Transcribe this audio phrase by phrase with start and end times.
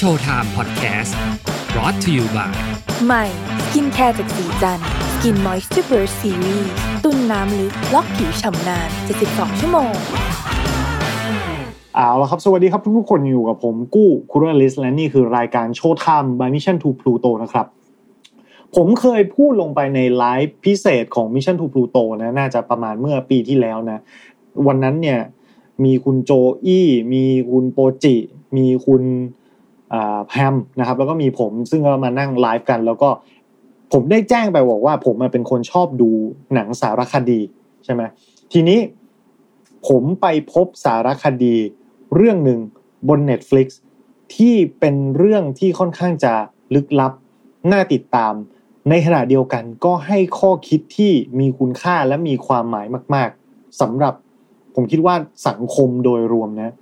[0.00, 1.16] Showtime Podcast
[1.72, 2.52] brought to you by
[3.06, 3.24] ใหม่
[3.64, 4.80] skincare จากศรีจัน
[5.12, 6.70] ทร์ Skin Moisture Burst Series
[7.04, 8.88] ตุนน้ำลึกล็อกผิวฉ่ำนาน
[9.24, 9.92] 72 ชั่วโมง
[11.94, 17.66] เอาละครับ สวัสดีครับทุกๆคนอยู่กับผมกู้คูเรลิส และนี่คือรายการโชว์ไทม์ by Mission to Pluto นะครับ
[18.76, 23.98] ผมเคยพูดลงไปในไลฟ์พิเศษของ Mission to Pluto นะน่าจะประมาณเมื่อปีที่แล้วนะ
[24.66, 25.20] วันนั้นเนี่ย
[25.84, 26.32] มีคุณโจ
[26.64, 28.16] อี้ มีคุณโปจิ
[28.56, 29.37] มีคุณอ่า
[30.28, 33.08] แพมนะครับ แล้วก็มีผมซึ่งก็มานั่งไลฟ์กัน แล้วก็
[33.92, 36.10] ผมได้แจ้งไปบอกว่า ผมเป็นคนชอบดู
[36.54, 37.40] หนังสารคดี
[37.84, 38.02] ใช่ไหม
[38.52, 38.78] ทีนี้
[39.88, 41.56] ผมไปพบสารคดี
[42.14, 42.60] เรื่องหนึ่ง
[43.08, 43.66] บน Netflix
[44.34, 46.32] ที่เป็นเรื่องที่ค่อนข้างจะ
[46.74, 47.12] ลึกลับ
[47.72, 48.34] น่าติดตาม
[48.90, 54.14] ในขณะเดียวกันก็ให้ข้อคิดที่มีคุณค่าและมีความหมายมาก ๆสำหรับ
[54.74, 55.14] ผมคิดว่า
[55.48, 56.74] สังคมโดยรวมนะ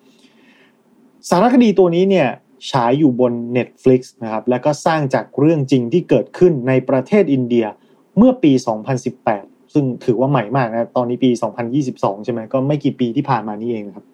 [1.30, 2.29] สารคดีตัวนี้เนี่ย
[2.70, 7.66] ฉายอยู่บน Netflix นะครับแล้วก็สร้างจากเรื่องจริงที่เกิดขึ้นในประเทศอินเดีย
[8.16, 8.52] เมื่อปี
[9.12, 11.30] 2018 ซึ่งถือว่าใหม่มากนะตอนนี้ปี
[11.79, 14.04] 2022 ใช่ไหมก็ไม่กี่ปีที่ผ่านมานี้เองนะครับ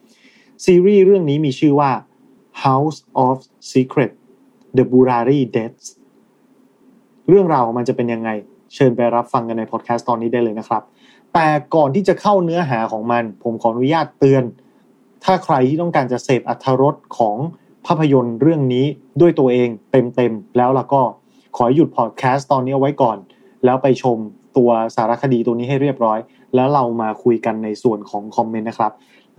[0.64, 1.90] ซีรีส์เรื่องนี้มีชื่อว่า
[2.64, 3.36] House of
[3.72, 4.12] Secret
[4.76, 5.86] The Burari Deaths
[7.28, 8.30] เรื่องราวของมันจะเป็นยังไง
[8.74, 10.82] เชิญไปรับฟังกันในพอดแคสต์ตอนนี้ได้เลยนะครับ
[11.34, 14.44] แต่ก่อนที่จะเข้าเนื้อหาของมัน ผมขออนุญาตเตือน
[15.24, 17.36] ถ้าใครที่ต้องการจะเสพอัธรสของ
[17.86, 18.86] ภาพยนตร์เรื่องนี้
[19.20, 21.02] ด้วยตัวเองเต็มๆแล้วล่ะก็
[21.56, 23.18] ขอหยุดพอดแคสต์ตอนนี้ไว้ก่อน
[23.64, 24.18] แล้วไปชม
[24.56, 26.18] ตัวสารคดีตัวนี้ให้เรียบร้อย
[26.54, 28.92] แล้วเรามาคุยกันในส่วนของคอมเมนต์นะครับ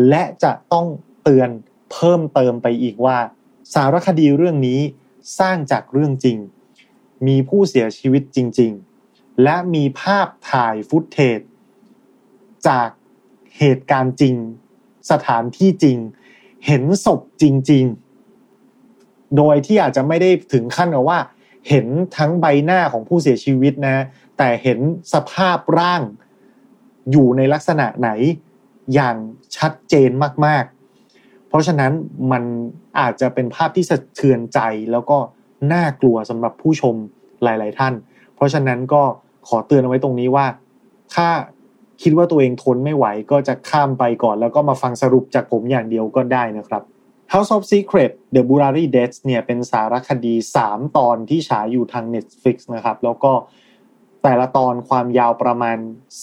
[0.10, 0.86] และจะต้อง
[1.24, 1.50] เตือน
[1.92, 3.18] เพิ่มเติมไปอีกว่า
[3.74, 4.80] สารคดีเรื่องนี้
[5.40, 6.38] สร้างจากเรื่องจริง
[7.28, 8.72] มีผู้เสียชีวิตจริง
[9.08, 11.40] ๆ และมีภาพถ่ายฟุตเทจ
[12.68, 12.90] จาก
[13.58, 14.36] เหตุการณ์จริง
[15.12, 15.98] สถานที่จริง
[16.66, 18.03] เห็นศพจริง ๆ
[19.38, 21.20] โดยที่อาจจะไม่ได้ถึงขั้นกับว่า
[21.70, 23.98] เห็นทั้งใบหน้าของผู้เสียชีวิตนะ
[24.38, 24.80] แต่เห็น
[25.14, 26.02] สภาพร่าง
[27.12, 28.10] อยู่ในลักษณะไหน
[28.94, 29.16] อย่าง
[29.58, 30.10] ชัดเจน
[30.46, 30.64] มาก
[31.08, 31.92] ๆ เพราะฉะนั้น
[32.32, 32.44] มัน
[33.00, 34.60] อาจจะเป็นภาพที่สะเทือนใจ
[34.92, 35.18] แล้วก็
[35.74, 36.96] น่ากลัวสำหรับผู้ชม
[37.44, 37.94] หลาย ๆ ท่าน
[38.36, 39.04] เพราะฉะนั้นก็
[39.48, 40.46] ขอเตือนเอาไว้ตรงนี้ว่า
[41.16, 41.28] ถ้า
[42.02, 46.84] คิดว่าตัวเองทนไม่ไหวก็จะข้ามไปก่อน แล้วก็มาฟังสรุปจากผมอย่างเดียวก็ได้นะครับ
[47.36, 50.34] House of Secret The Burari Deaths เนี่ยเป็นสารคดี
[50.66, 53.32] 3 ตอนที่ฉายอยู่ทาง Netflix นะครับ แล้วก็
[54.24, 55.78] แต่ละตอนความยาวประมาณ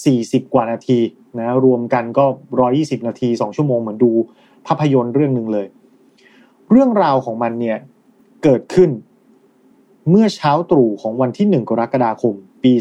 [0.05, 1.01] 40 กว่านาที
[1.39, 2.25] นะรวมกันก็
[2.67, 4.13] 120 นาที 2 ชั่วโมงเหมือนดู
[4.67, 5.67] ภาพยนตร์เรื่องหนึ่งเลย
[6.71, 7.79] เรื่องราวของมันเนี่ย
[8.43, 8.91] เกิดขึ้น
[10.11, 12.35] เมื่อเช้าตรู่ของวันที่ 1 กรกฎาคม
[12.65, 12.73] ปี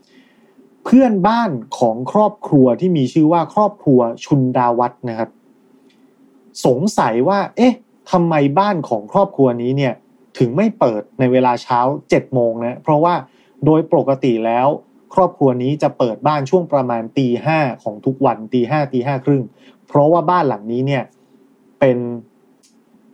[0.00, 5.30] 2018 เพื่อนบ้านของครอบครัวที่มีชื่อว่าครอบครัวชุนดาวัฒน์นะครับ
[6.66, 7.74] สงสัยว่า เอ๊ะ
[8.10, 9.94] ทำไมบ้านของครอบครัวนี้เนี่ย
[10.38, 11.78] ถึงไม่เปิดในเวลาเช้า
[12.10, 13.14] 7โมงนะเพราะว่า
[13.64, 14.66] โดยปกติแล้ว
[15.14, 19.42] ครอบครัวนี้จะเปิดบ้านช่วงประมาณตีห้าของทุกวันตีห้าตีห้าครึ่ง
[19.88, 21.02] เพราะว่าบ้านหลังนี้เนี่ย
[21.80, 21.98] เป็น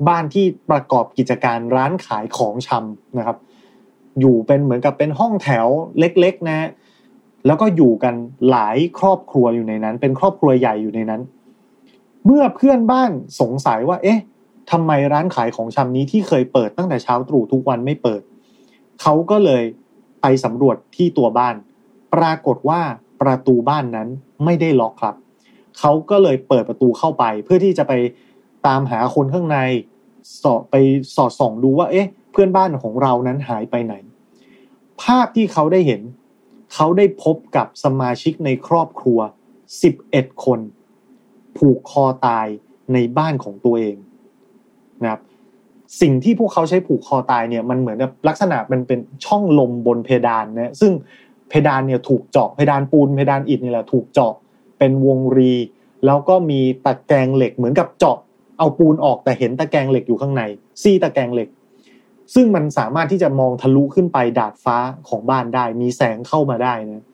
[0.09, 3.37] บ้านที่ประกอบกิจการร้านขายของชำนะครับ
[4.21, 5.67] อยู่เป็นเหมือนกับเป็นห้องแถว
[5.99, 6.69] เล็ก ๆ นะ
[7.47, 8.15] แล้วก็อยู่กัน
[8.51, 11.23] หลายครอบครัวอยู่ในนั้น เป็นครอบครัวใหญ่อยู่ในนั้น
[12.31, 14.21] เมื่อเพื่อนบ้านสงสัยว่า เอ๊ะ
[14.71, 18.23] ทำไมร้านขายของชำนี้ที่เคยเปิดตั้งแต่เช้าตรู่ทุกวันไม่เปิด
[19.03, 19.63] เขาก็เลย
[20.23, 21.55] ไปสำรวจที่ตัวบ้าน
[22.15, 22.81] ปรากฏว่า
[23.21, 24.09] ประตูบ้านนั้น
[24.45, 25.15] ไม่ได้ล็อกครับ
[25.79, 27.93] เขาก็เลยเปิดประตูเข้าไป เพื่อที่จะไป
[28.67, 29.59] ตามหาคนข้างใน
[30.43, 30.75] สอบไป
[31.17, 33.95] สอดส่องดูว่า เอ๊ะ เพื่อนบ้านของเรานั้นหายไปไหน
[35.03, 36.03] ภาพที่เขาได้เห็น
[36.75, 39.19] เขาได้พบกับสมาชิกในครอบครัว
[39.83, 40.61] 11 คน
[41.59, 42.47] ผูกคอตาย
[42.93, 43.97] ในบ้านของตัวเอง
[45.03, 45.21] นะครับ
[46.01, 50.93] สิ่งที่พวกเขาใช้ผูกคอตายเนี่ยมันเหมือนกับลักษณะมันเป็นช่องลมบนเพดานนะซึ่ง
[51.49, 54.33] เพดานเนี่ยถูกเจาะเพดานปูนเพดานอิฐนี่แหละถูกเจาะ
[54.79, 55.53] เป็นวงรี
[56.07, 58.19] แล้วก็มีตะแกรงเหล็กเหมือนกับเจาะ
[58.59, 60.43] เอาปูนออกแต่เห็นตะแกรงเหล็กอยู่ข้างใน
[60.83, 61.49] ซี่ตะแกรงเหล็ก
[62.35, 64.77] ซึ่งมันสามารถที่จะมองทะลุขึ้นไปดาดฟ้า
[65.09, 67.05] ของบ้านได้ มีแสงเข้ามาได้นะ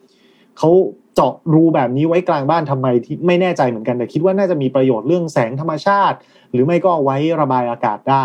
[0.58, 0.70] เขา
[1.14, 6.16] เจาะรูแบบนี้ไว้กลางบ้านทำไมที่ไม่แน่ใจเหมือนกันแต่คิดว่าน่าจะมีประโยชน์เรื่องแสงธรรมชาติ
[6.52, 8.24] หรือไม่ก็ไว้ระบายอากาศได้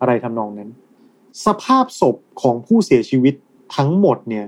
[0.00, 0.70] อะไรทำนองนั้น
[1.46, 3.34] สภาพศพของผู้เสียชีวิต
[3.76, 4.46] ทั้งหมดเนี่ย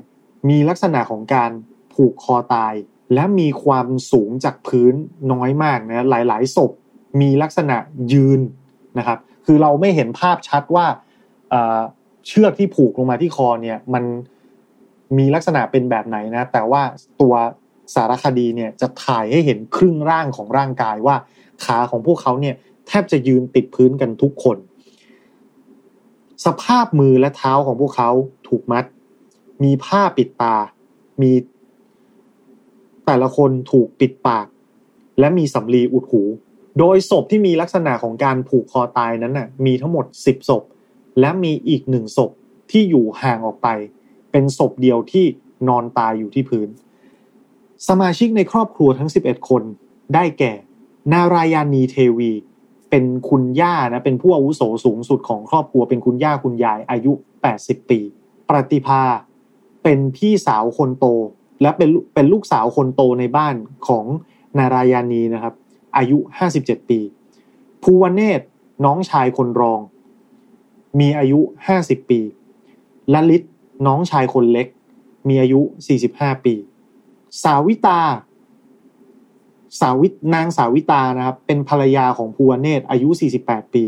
[0.49, 1.51] มีลักษณะของการ
[1.95, 2.75] ผูกคอตาย
[3.15, 4.95] และมีความสูงจากพื้น
[5.33, 6.71] น้อยมากนะหลาย ๆ ศพ
[7.21, 7.77] มีลักษณะ
[8.13, 8.41] ยืน
[8.99, 10.87] นะครับ คือเราไม่เห็นภาพชัดว่า
[12.27, 14.05] เชือกที่ผูกลงมาที่คอเนี่ยมัน
[15.19, 16.83] มีลักษณะเป็นแบบไหนนะ แต่ว่า
[17.21, 17.35] ตัว
[17.95, 21.17] สารคดีเนี่ยจะถ่ายให้เห็นครึ่งร่างของร่างกายว่า
[21.65, 22.55] ขาของพวกเขาเนี่ย
[22.87, 24.57] แทบจะยืนติดพื้นกันทุกคน
[26.45, 28.11] สภาพมือและเท้าของพวกเขา
[28.49, 28.85] ถูกมัด
[29.65, 30.57] มีผ้าปิดตา
[31.23, 31.33] มี
[33.07, 34.47] แต่ละคนถูกปิดปาก
[35.21, 36.23] และมีสำลีอุดหู
[36.79, 40.63] โดยศพที่มีลักษณะของการผูกคอตายนั้นน่ะมีทั้งหมด 10ศพ
[41.21, 42.31] และมีอีกหนึ่งศพ
[42.71, 43.69] ที่อยู่ห่างออกไป
[44.33, 45.25] เป็นศพเดียวที่
[45.69, 46.69] นอนตายอยู่ที่พื้น
[47.89, 49.63] สมาชิกในครอบครัวทั้ง 11 คน
[50.15, 50.53] ได้แก่
[51.13, 52.33] นารายานีเทวี
[52.91, 57.13] เป็นคุณย่านะเป็นผู้อาวุโสสูงสุดของครอบครัวเป็นคุณย่าคุณยายอายุ
[57.53, 58.01] 80 ปี
[58.49, 59.03] ปฏิภา
[59.83, 61.07] เป็นพี่สาวคนโต
[61.63, 63.55] และเป็นเป็นลูกสาวคนโตในบ้าน
[63.89, 64.05] ของ
[64.59, 65.55] นารายานีนะครับ
[65.97, 66.19] อายุ
[66.55, 67.01] 57 ปี
[67.83, 68.41] ภูวเนศ
[68.85, 69.81] น้องชายคนรอง
[71.01, 71.41] มีอายุ
[71.77, 72.21] 50 ปี
[73.15, 73.43] ลลิต
[73.87, 74.67] น้องชายคนเล็ก
[75.29, 75.61] มีอายุ
[76.03, 76.55] 45 ปี
[77.43, 78.01] สาวิตา
[79.81, 83.09] สาวิตนางสาวิตานะครับ เป็นภรรยาของภูวเนศอายุ
[83.43, 83.85] 48 ปี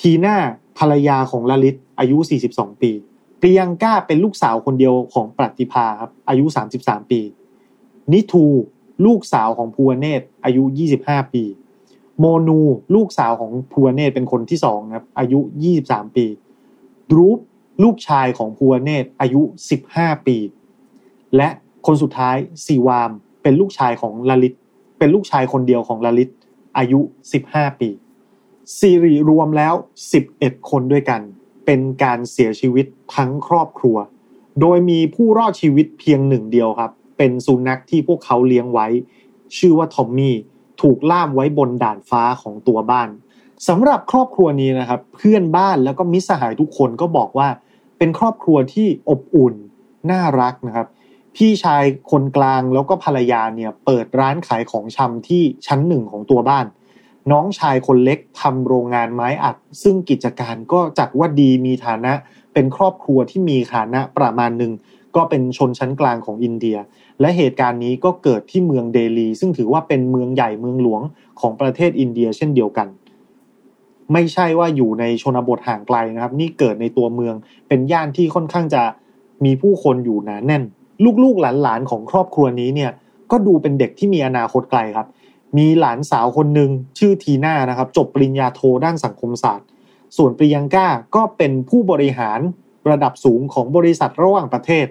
[0.00, 0.36] ทีน่า
[0.78, 2.16] ภรรยาของลลิตอายุ
[2.50, 2.90] 42 ปี
[3.40, 6.44] ปริยังก้าเป็นลูกสาวคนเดียวของปฏิภาครับอายุ
[6.78, 7.20] 33 ปี
[8.12, 8.44] นิทู
[9.06, 10.62] ลูกสาวของภูวเนศอายุ
[10.98, 11.44] 25 ปี
[12.18, 12.60] โมนู
[12.94, 15.40] ลูกสาวของภูวเนศเป็นคนที่สองครับอายุ
[15.78, 16.26] 23 ปี
[17.10, 17.38] ดรูป
[17.82, 19.42] ลูกชายของภูวเนศอายุ
[19.84, 20.36] 15 ปี
[21.36, 21.48] และ
[21.86, 22.36] คนสุดท้าย
[22.66, 23.10] สีวาม
[23.42, 24.56] เป็นลูกชายของลลิต
[24.98, 26.32] เป็นลูกชายคนเดียวของลลิต
[26.78, 27.00] อายุ
[27.40, 27.90] 15 ปี
[28.78, 29.74] ซีรีรวมแล้ว
[30.22, 31.20] 11 คนด้วยกัน
[31.66, 33.96] เป็นการเสียชีวิตทั้งครอบครัว
[34.60, 38.86] โดยมีผู้รอดชีวิตเพียงหนึ่งเดียวครับ เป็นสุนัขที่พวกเขาเลี้ยงไว้
[39.56, 40.36] ชื่อว่าทอมมี่
[40.82, 43.08] ถูกล่ามไว้บนด่านฟ้าของตัวบ้าน
[43.68, 47.48] สำหรับครอบครัวนี้นะครับ เพื่อนบ้านแล้วก็มิตรสหายทุกคนก็บอกว่า
[47.98, 49.54] เป็นครอบครัวที่อบอุ่น
[50.10, 50.86] น่ารักนะครับ
[51.36, 56.66] พี่ชายคนกลางแล้วก็ภรรยาเนี่ยเปิดร้านขายของชำที่ชั้นหนึ่งของตัวบ้าน
[57.30, 62.12] น้องชายคนเล็กทำโรงงานไม้อัด ซึ่งกิจการก็จัดว่าดีมีฐานะ
[62.54, 64.72] เป็นครอบครัวที่มีฐานะประมาณหนึ่ง
[65.16, 66.76] ก็เป็นชนชั้นกลางของอินเดีย
[67.20, 71.02] และเหตุการณ์นี้ก็เกิดที่เมืองเดลี ซึ่งถือว่าเป็นเมืองใหญ่เมืองหลวง
[71.40, 72.88] ของประเทศอินเดียเช่นเดียวกัน
[74.12, 77.34] ไม่ใช่ว่าอยู่ในชนบทห่างไกลนะครับ นี่เกิดในตัวเมือง
[77.68, 78.82] เป็นย่านที่ค่อนข้างจะ
[79.44, 80.62] มีผู้คนอยู่หนาแน่น
[81.22, 82.90] ลูกๆหลานๆของครอบครัวนี้เนี่ย
[83.30, 85.06] ก็ดูเป็นเด็กที่มีอนาคตไกลครับ
[85.58, 89.66] มีหลานสาวคนหนึ่งชื่อทีน่านะครับ จบปริญญาโทด้านสังคมศาสตร์
[90.16, 92.40] ส่วนปริยังก้าก็เป็นผู้บริหาร
[92.90, 94.86] ระดับสูงของบริษัทระหว่างประเทศ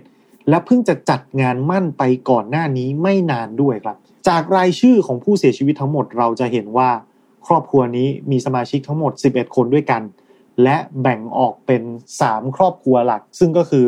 [0.50, 3.97] และเพิ่งจะจัดงานมั่นไปก่อนหน้านี้ไม่นานด้วยครับ
[4.27, 6.89] จากรายชื่อของผู้เสียชีวิตทั้งหมดเราจะเห็นว่า
[7.47, 10.01] ครอบครัวนี้มีสมาชิกทั้งหมด 11 คนด้วยกัน
[10.63, 11.83] และแบ่งออกเป็น
[12.21, 13.85] 3 ครอบครัวหลัก ซึ่งก็คือ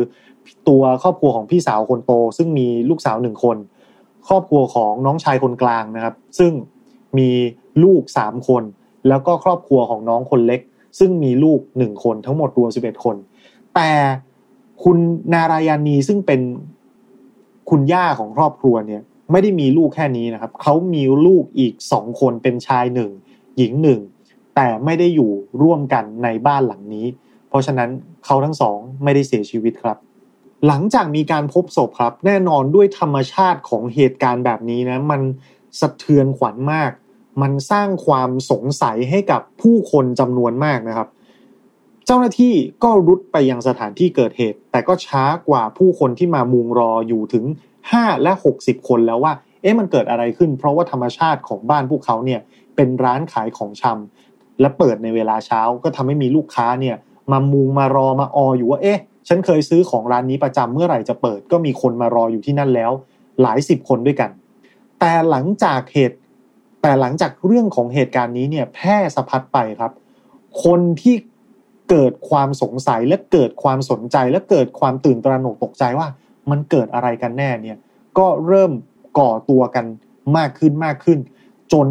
[0.68, 3.56] ตัวครอบครัวของพี่สาวคนโต ซึ่งมีลูกสาวหนึ่งคน
[4.28, 6.52] ครอบครัวของน้องชายคนกลางนะครับ ซึ่ง
[7.18, 7.30] มี
[7.84, 8.62] ลูก 3 คน
[9.08, 10.60] แล้วก็ครอบครัวของน้องคนเล็ก
[10.98, 13.16] ซึ่งมีลูก 1 คนทั้งหมดรวม 11 คน
[13.74, 13.90] แต่
[14.84, 14.98] คุณ
[15.32, 16.40] นารายานีซึ่งเป็น
[17.70, 19.02] คุณย่าของครอบครัวเนี่ย
[19.32, 23.10] ไม่ได้มีลูกแค่นี้นะครับ เขามีลูกอีกสองคนเป็นชายหนึ่ง
[23.56, 24.00] หญิงหนึ่ง
[24.56, 27.06] แต่ไม่ได้อยู่ร่วมกันในบ้านหลังนี้
[27.48, 27.90] เพราะฉะนั้น
[28.24, 29.98] เขาทั้งสองไม่ได้เสียชีวิตครับ
[30.66, 35.20] หลังจากมีการพบศพครับ แน่นอนด้วยธรรมชาติของเหตุการณ์แบบนี้นะมัน
[35.80, 36.90] สะเทือนขวัญมาก
[37.42, 41.08] มันสร้างความสงสัยให้กับผู้คนจำนวนมากนะครับ
[42.06, 47.44] เจ้าหน้าที่ก็รุดไปยังสถานที่เกิดเหตุ แต่ก็ช้ากว่าผู้คนที่มามุงรออยู่ถึง
[47.84, 49.32] 5 และ 60 คนแล้วว่า
[49.62, 52.40] เอ๊ะมันเกิดอะไรขึ้น เพราะว่าธรรมชาติของบ้านพวกเขาเนี่ย
[52.76, 56.96] เป็นร้านขายของชำและเปิดในเวลาเช้าก็ทำให้มีลูกค้าเนี่ย
[57.32, 62.92] มามุงมารอมาอออยู่ว่าเอ๊ะ ฉันเคยซื้อของร้านนี้ประจำเมื่อไหร่จะเปิด ก็มีคนมารออยู่ที่นั่นแล้ว
[63.42, 64.30] หลายสิบคนด้วยกัน
[65.00, 66.18] แต่หลังจากเหตุ
[66.82, 69.92] แต่หลังจากเรื่องของเหตุการณ์นี้เนี่ยแพร่สะพัดไปครับ
[70.64, 71.14] คนที่
[71.90, 76.08] เกิดความสงสัยและเกิดความสนใจและเกิดความตื่นตระหนกตกใจว่า
[76.50, 77.78] มันเกิดอะไรกันแน่เนี่ย
[78.18, 78.72] ก็เริ่ม
[79.18, 79.86] ก่อตัวกัน
[80.36, 81.18] มากขึ้นมากขึ้น
[81.72, 81.86] จน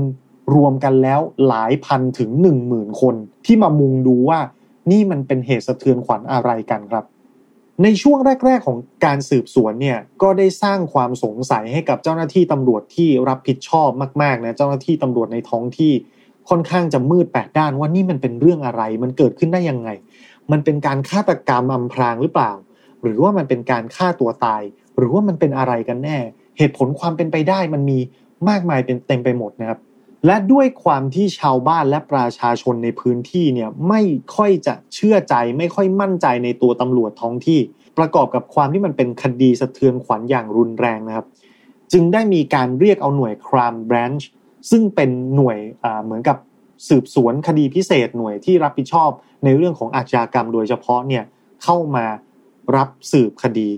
[0.55, 4.39] รวมกันแล้วหลายพันถึงหนึ่งหมื่นคนที่มามุงดูว่า
[4.91, 7.05] นี่มันเป็นเหตุสะเทือนขวัญอะไรกันครับ
[7.83, 13.89] ในช่วงแรก ๆ ของการสืบสวนเนี่ยก็ได้สร้างความสงสัยให้กับเจ้าหน้าที่ตำรวจที่รับผิดชอบ
[14.21, 15.93] มากๆนะเจ้าหน้าที่ตำรวจในท้องที่
[16.49, 19.89] ค่อนข้างจะมืดแปดด้านว่านี่มันเป็นเรื่องอะไร มันเกิดขึ้นได้ยังไง
[20.51, 22.51] มันเป็นการฆาตกรรมอำพรางหรือเปล่า
[23.01, 24.61] หรือว่ามันเป็นการฆ่าตัวตาย
[24.97, 26.17] หรือว่ามันเป็นอะไรกันแน่
[26.57, 27.99] เหตุผลความเป็นไปได้มันมี
[28.49, 29.79] มากมายเป็นเต็มไปหมดนะครับ
[30.25, 34.01] และด้วยความที่ชาวบ้านและประชาชนในพื้นที่เนี่ยไม่
[34.35, 37.59] ค่อยจะเชื่อใจ ไม่ค่อยมั่นใจในตัวตำรวจท้องที่
[37.97, 41.25] ประกอบกับความที่มันเป็นคดีสะเทือนขวัญอย่างรุนแรงนะครับ
[41.91, 44.23] จึงได้มีการเรียกเอาหน่วย crime branch
[44.69, 45.57] ซึ่งเป็นหน่วย
[46.03, 46.37] เหมือนกับ
[46.87, 49.09] สืบสวนคดีพิเศษหน่วยที่รับผิดชอบ
[49.43, 51.23] ในเรื่องของอาชญากรรมโดยเฉพาะเนี่ย
[51.63, 52.05] เข้ามา
[52.75, 53.69] รับสืบคดี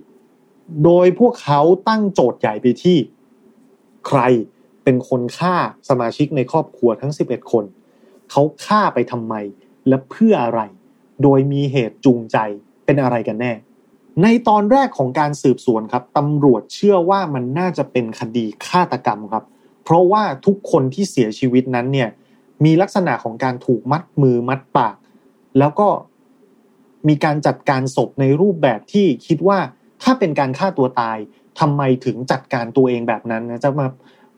[0.84, 2.98] โดยพวกเขาตั้งโจทย์ใหญ่ไปที่
[4.08, 4.20] ใคร
[4.86, 5.56] เป็นคนฆ่า
[5.90, 7.66] สมาชิกในครอบครัวทั้ง 11 คน
[8.32, 9.34] เขาฆ่าไปทำไม
[9.88, 10.62] และเพื่ออะไร
[11.24, 12.38] โดยมีเหตุจูงใจ
[12.86, 13.54] เป็นอะไรกันแน่
[14.24, 19.44] ในตอนแรกของการสืบสวนครับตำรวจเชื่อว่ามันน่าจะเป็นคดีฆาตกรรมครับ
[19.84, 22.10] เพราะว่าทุกคนที่เสียชีวิตนั้นเนี่ย
[22.66, 24.96] มีลักษณะของการถูกมัดมือมัดปาก
[25.60, 25.88] แล้วก็
[27.08, 29.60] มีการจัดการศพในรูปแบบที่คิดว่า
[30.04, 31.18] ถ้าเป็นการฆ่าตัวตาย
[31.60, 33.88] ทำไมถึงจัดการตัวเองแบบนั้นนะจะมา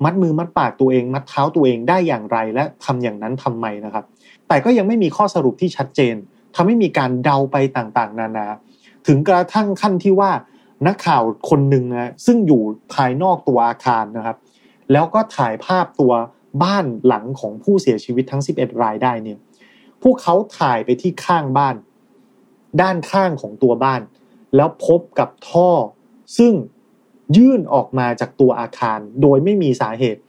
[0.03, 4.05] มัดมือมัดปากตัวเอง มัดเท้าตัวเองได้อย่างไรและทำอย่างนั้นทำไมนะครับ
[4.47, 6.15] แต่ก็ยังไม่มีข้อสรุปที่ชัดเจน
[6.55, 8.47] ทำให้มีการเดาไปต่างๆ นานา
[9.07, 10.31] ถึงกระทั่งขั้นที่ว่า
[10.87, 12.61] นักข่าวคนหนึ่งนะซึ่งอยู่
[12.93, 14.37] ภายนอกตัวอาคารนะครับ
[14.91, 16.13] แล้วก็ถ่ายภาพตัว
[16.63, 19.37] บ้านหลังของผู้เสียชีวิตทั้ง 11 รายได้เนี่ย
[20.03, 21.75] พวกเขาถ่ายไปที่ข้างบ้าน
[22.81, 24.01] ด้านข้างของตัวบ้าน
[24.55, 25.69] แล้วพบกับท่อ
[26.37, 26.53] ซึ่ง
[27.37, 30.21] ยื่นออกมาจากตัวอาคาร โดยไม่มีสาเหตุ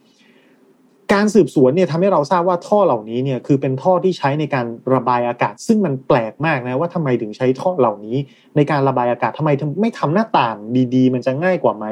[1.13, 8.17] การสืบสวนเนี่ยทำให้เราทราบว่าท่อเหล่านี้เนี่ยคือเป็นท่อที่ใช้ในการระบายอากาศ ซึ่งมันแปลกมากนะว่าทำไมถึงใช้ท่อเหล่านี้
[8.55, 9.49] ในการระบายอากาศทำไม
[9.81, 10.57] ไม่ทำหน้าต่าง
[10.95, 11.85] ดีๆ มันจะง่ายกว่าไหม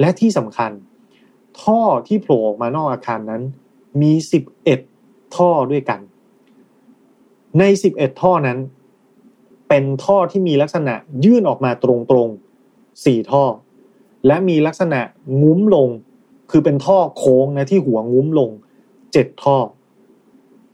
[0.00, 0.70] และที่สำคัญ
[1.62, 3.42] ท่อที่โผล่ออกมานอกอาคารนั้น
[4.02, 4.80] มีสิบเอ็ด
[5.36, 6.00] ท่อด้วยกัน
[7.58, 8.58] ในสิบเอ็ดท่อนั้น
[9.68, 10.94] เป็นท่อที่มีลักษณะ
[11.24, 13.44] ยื่นออกมาตรงๆสี่ท่อ
[14.26, 15.00] และมีลักษณะ
[15.42, 15.88] งุ้มลง
[16.50, 18.50] คือเป็นท่อโค้งนะที่หัวงุ้มลง
[19.12, 19.56] เจ็ดท่อ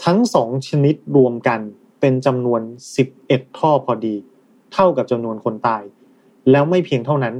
[0.04, 1.60] ทั้งสองชนิดรวมกัน
[2.00, 2.60] เป็นจำนวน
[2.96, 4.14] สิบเอ็ดท่อพอดี
[4.72, 5.82] เท่ากับจำนวนคนตาย
[6.50, 7.34] แล้วไม่เพียงเท่านั้น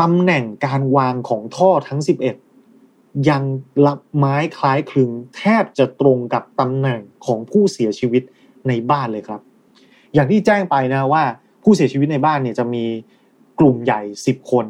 [0.00, 2.00] ตำแหน่งการวางของท่อทั้ง
[2.62, 3.42] 11 ยัง
[3.86, 8.22] ลับไม้คล้ายคลึง แทบจะตรงกับตำแหน่งของผู้เสียชีวิต
[8.68, 9.40] ในบ้านเลยครับ
[10.14, 11.24] อย่างที่แจ้งไปนะว่า
[11.64, 12.84] ผู้เสียชีวิตในบ้านเนี่ยจะมี
[13.58, 14.66] กลุ่มใหญ่ 10 คน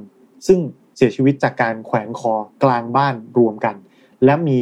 [0.47, 0.59] ซึ่ง
[0.97, 3.75] เสียชีวิตจากการแขวนคอกลางบ้านรวมกัน
[4.25, 4.59] และมี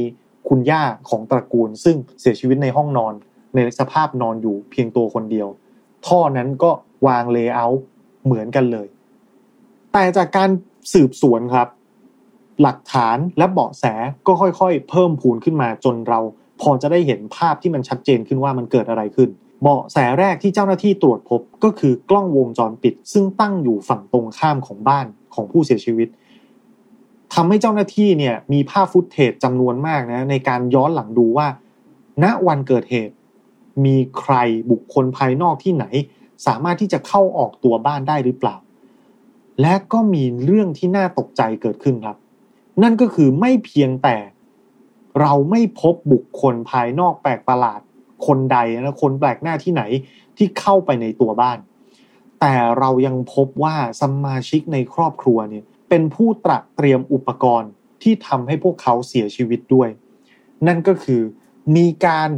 [0.49, 3.15] คุณย่าของตระกูล ซึ่งเสียชีวิตในห้องนอน
[3.55, 5.49] ในสภาพนอนอยู่เพียงตัวคนเดียว
[6.07, 6.71] ท่อนั้นก็
[7.07, 7.81] วางเลเยอร์
[8.25, 8.87] เหมือนกันเลย
[9.93, 10.51] แต่จากการ
[10.93, 11.69] สืบสวนครับ
[12.63, 13.85] หลักฐานและเบาะแส
[14.27, 16.21] ก็ค่อยๆ เพิ่มพูนขึ้นมาจนเรา
[16.61, 19.31] พอจะได้เห็นภาพที่มันชัดเจนขึ้นว่ามันเกิดอะไรขึ้น
[19.63, 26.09] เบาะแสแรกที่เจ้าหน้าที่ตรวจพบก็คือกล้องวงจรปิด ซึ่งตั้งอยู่ฝั่งตรงข้ามของบ้านของผู้เสียชีวิต
[27.35, 31.47] ทำให้เจ้าหน้าที่เนี่ยมีภาพฟุตเทจจำนวนมากนะในการย้อนหลังดูว่า
[32.23, 33.15] ณวันเกิดเหตุ
[33.85, 34.35] มีใคร
[34.71, 35.85] บุคคลภายนอกที่ไหน
[36.47, 38.57] สามารถที่จะเข้าออกตัวบ้านได้หรือเปล่า
[39.61, 42.17] และก็มีเรื่องที่น่าตกใจเกิดขึ้นครับ
[42.83, 44.17] นั่นก็คือไม่เพียงแต่
[45.21, 47.81] เราไม่พบบุคคลภายนอกแปลกประหลาด
[48.27, 49.83] คนใดนะคนแปลกหน้าที่ไหน
[50.37, 51.59] ที่เข้าไปในตัวบ้าน
[52.41, 57.71] แต่เรายังพบว่าสมาชิกในครอบครัวเนี่ยเป็นผู้ตระเตรียมอุปกรณ์
[58.03, 59.89] ที่ทำให้พวกเขาเสียชีวิตด้วย
[60.67, 61.23] นั่นก็คือ
[61.77, 62.31] มีการ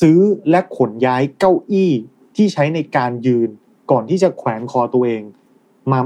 [0.00, 0.20] ซื้อ
[0.50, 1.92] และขนย้ายเก้าอี้
[2.36, 3.48] ที่ใช้ในการยืน
[3.90, 5.22] ก่อนที่จะแขวนคอตัวเอง
[5.92, 6.00] มา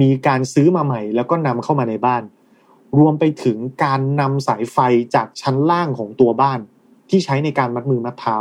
[0.00, 2.22] มีการซื้อมาใหม่ แล้วก็นำเข้ามาในบ้าน
[2.98, 4.78] รวมไปถึงการนำสายไฟ
[5.14, 6.60] จากชั้นล่างของตัวบ้าน
[7.10, 8.36] ที่ใช้ในการมัดมือมัดเท้า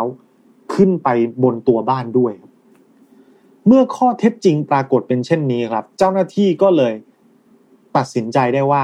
[0.73, 1.07] ขึ้นไป
[1.43, 2.33] บนตัวบ้านด้วย
[3.67, 6.93] เมื่อข้อเท็จจริงปรากฏเป็นเช่นนี้ครับ เจ้าหน้าที่ก็เลย
[7.95, 8.83] ตัดสินใจได้ว่า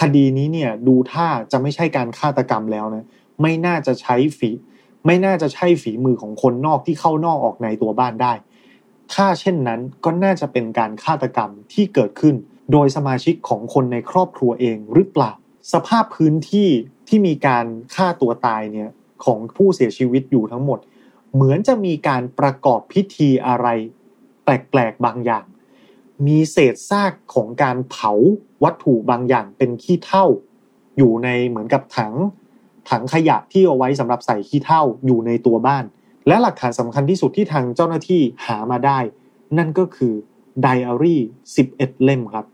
[0.00, 3.04] คดีนี้เนี่ยดูท่าจะไม่ใช่การฆาตกรรมแล้วนะ
[3.42, 4.50] ไม่น่าจะใช้ฝี
[5.06, 8.32] ไม่น่าจะใช่ฝีมือของคนนอกที่เข้านอกออกในตัวบ้านได้
[9.12, 12.34] ถ้าเช่นนั้นก็น่าจะเป็นการฆาตกรรมที่เกิดขึ้น
[12.72, 15.32] โดยสมาชิกของคนในครอบครัวเองหรือเปล่า
[15.72, 16.68] สภาพพื้นที่
[17.08, 18.90] ที่มีการฆ่าตัวตายเนี่ย
[19.24, 20.78] ของผู้เสียชีวิตอยู่ทั้งหมด
[21.34, 23.66] เหมือนจะมีการประกอบพิธีอะไร
[24.44, 25.44] แปลกๆบางอย่าง
[26.26, 28.12] มีเศษซากของการเผา
[28.64, 30.24] วัตถุบางอย่างเป็นขี้เถ้า
[30.96, 32.14] อยู่ในเหมือนกับถัง
[32.90, 35.84] ถังขยะที่เอาไว้สำหรับใส่ขี้เถ้าอยู่ในตัวบ้าน
[36.26, 38.98] และหลักฐานสำคัญที่สุดที่ทางเจ้าหน้าที่หามาได้
[39.58, 40.14] นั่นก็คือ
[40.62, 41.20] ไดอารี่
[41.62, 42.46] 11 เล่มครับ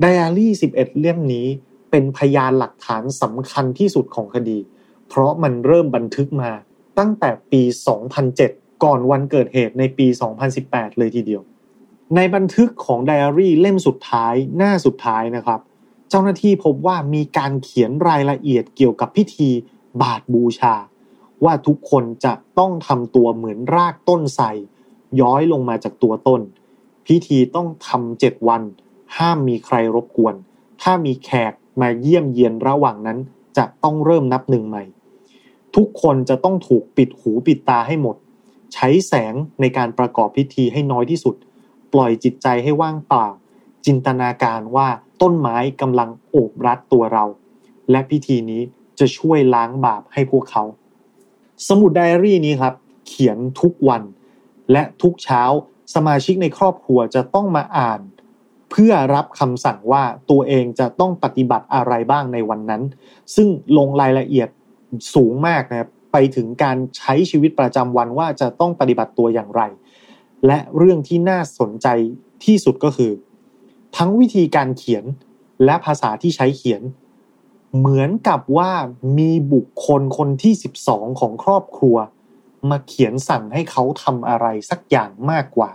[0.00, 1.46] ไดอารี่ 11 เล่มนี้
[1.90, 4.58] เป็นพยานหลักฐานสำคัญที่สุดของคดี
[5.08, 6.50] เพราะมันเริ่มบันทึกมา
[6.98, 7.62] ตั้งแต่ปี
[8.22, 10.06] 2007 ก่อนวันเกิดเหตุในปี
[10.52, 11.42] 2018 เลยทีเดียว
[12.16, 15.60] ในบันทึกของไดอารี่เล่มสุดท้ายหน้าสุดท้ายนะครับ
[16.10, 19.50] เจ้าหน้าที่พบว่ามีการเขียนรายละเอียดเกี่ยวกับพิธี
[20.02, 20.74] บาทบูชา
[21.44, 24.44] ว่าทุกคนจะต้องทำตัวเหมือนรากต้นไทร
[25.20, 26.40] ย้อยลงมาจากตัวต้น
[27.06, 28.62] พิธีต้องทำเจ็ดวัน
[29.16, 30.34] ห้ามมีใครรบกวน
[30.82, 33.18] ถ้ามีแขกมาเยี่ยมเยียนระหว่างนั้น
[33.56, 34.84] จะต้องเริ่มนับหนึ่งใหม่
[35.76, 38.16] ทุกคนจะต้องถูกปิดหูปิดตาให้หมด
[38.74, 41.34] ใช้แสงในการประกอบพิธีให้น้อยที่สุด
[41.92, 43.26] ปล่อยจิตใจให้ว่างเปล่า
[43.86, 44.88] จินตนาการว่า
[45.22, 47.24] ต้นไม้กำลังโอบรัดตัวเรา
[47.90, 48.62] และพิธีนี้
[48.98, 50.64] จะช่วยล้างบาปให้พวกเขา
[51.68, 52.74] สมุดไดอารี่นี้ครับ
[53.06, 54.02] เขียนทุกวัน
[54.72, 55.42] และทุกเช้า
[55.94, 58.00] สมาชิกในครอบครัวจะต้องมาอ่าน
[58.70, 62.82] เพื่อรับคำสั่งว่าตัวเองจะต้องปฏิบัติอะไรบ้างในวันนั้น
[63.34, 64.48] ซึ่งลงรายละเอียด
[65.14, 69.62] สูงมากนะครับไปถึงการใช้ชีวิตประจำวันว่าจะต้องปฏิบัติตัวอย่างไร
[70.46, 71.88] และเรื่องที่น่าสนใจ
[72.44, 73.12] ที่สุดก็คือ
[73.96, 75.04] ทั้งวิธีการเขียน
[75.64, 76.82] และภาษาที่ใช้เขียน
[77.76, 78.72] เหมือนกับว่า
[79.18, 80.54] มีบุคคลคนที่
[80.86, 81.96] 12 ของครอบครัว
[82.70, 85.70] มาเขียนสั่งให้เขาทำอะไรสักอย่างมากกว่า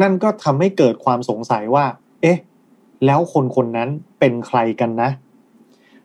[0.00, 1.86] นั่นก็ทำให้เกิดความสงสัยว่า
[2.22, 2.38] เอ๊ะ
[3.06, 5.10] แล้วคนคนนั้นเป็นใครกันนะ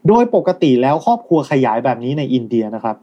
[0.08, 2.98] โดยปกติแล้วครอบครัวขยายแบบนี้ในอินเดียนะครับ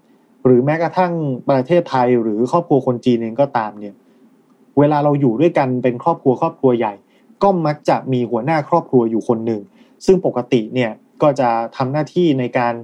[0.45, 1.13] หรือแม้กระทั่ง
[1.49, 3.95] ประเทศไทยหรือครอบครัวคนจีนเองก็ตามเนี่ย
[4.79, 6.95] เวลาเราอยู่ด้วยกันเป็นครอบครัวครอบครัวใหญ่
[7.43, 9.61] ก็มักจะมีหัวหน้าครอบครัวอยู่คนหนึ่ง
[10.07, 10.91] ซึ่งปกติเนี่ย
[11.23, 12.75] ก็จะทำหน้าที่ในการ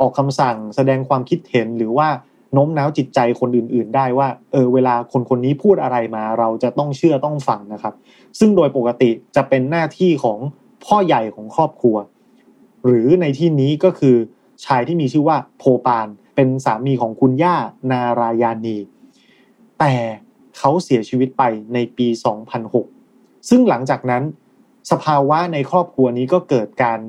[0.00, 2.08] ออกคำสั่งแสดงความคิดเห็นหรือว่า
[2.52, 7.94] โน้มน้าวจิตใจคนอื่น ๆ ได้ว่าเออเวลาคนคนนี้พูดอะไรมา เราจะต้องเชื่อต้องฟังนะครับ
[8.38, 10.38] ซึ่งโดยปกติจะเป็นหน้าที่ของ
[10.84, 11.96] พ่อใหญ่ของครอบครัว
[12.84, 14.16] หรือในที่นี้ก็คือ
[14.64, 17.56] ชายที่มีชื่อว่าโพปาน เป็นสามีของคุณย่า
[17.90, 18.76] นารายานี
[19.78, 19.92] แต่
[20.58, 21.42] เขาเสียชีวิตไป
[21.74, 22.08] ในปี
[22.78, 24.22] 2006 ซึ่งหลังจากนั้น
[24.90, 27.00] สภาวะในครอบครัวนี้ก็เกิดการ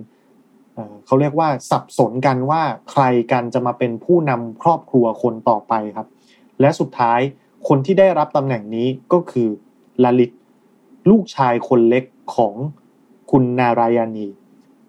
[1.06, 2.62] เขาเรียกว่าสับสนกันว่า
[2.92, 6.08] ใครกันจะมาเป็นผู้นำครอบครัวคนต่อไปครับ
[6.62, 7.20] และสุดท้าย
[7.68, 9.50] คนที่ได้รับตำแหน่งนี้ก็คือ
[10.04, 10.32] ลลิต
[11.10, 12.04] ลูกชายคนเล็ก
[12.36, 12.54] ของ
[13.32, 14.28] คุณนารายานี